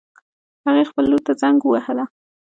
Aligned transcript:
هغې 0.65 0.83
خپل 0.89 1.03
لور 1.11 1.21
ته 1.27 1.33
زنګ 1.41 1.59
ووهله 1.63 2.05